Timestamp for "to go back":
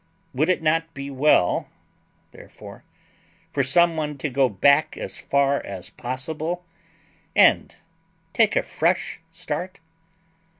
4.17-4.97